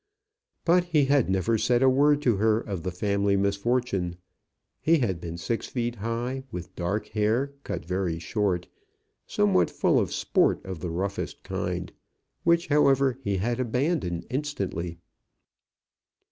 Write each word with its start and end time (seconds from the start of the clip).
But 0.65 0.85
he 0.85 1.05
had 1.05 1.29
never 1.29 1.59
said 1.59 1.83
a 1.83 1.87
word 1.87 2.23
to 2.23 2.37
her 2.37 2.59
of 2.59 2.81
the 2.81 2.89
family 2.89 3.37
misfortune. 3.37 4.17
He 4.79 4.97
had 4.97 5.21
been 5.21 5.37
six 5.37 5.67
feet 5.67 5.97
high, 5.97 6.43
with 6.51 6.73
dark 6.75 7.09
hair 7.09 7.53
cut 7.63 7.85
very 7.85 8.17
short, 8.17 8.67
somewhat 9.27 9.69
full 9.69 9.99
of 9.99 10.11
sport 10.11 10.65
of 10.65 10.79
the 10.79 10.89
roughest 10.89 11.43
kind, 11.43 11.91
which, 12.43 12.65
however, 12.69 13.19
he 13.21 13.37
had 13.37 13.59
abandoned 13.59 14.25
instantly. 14.31 14.97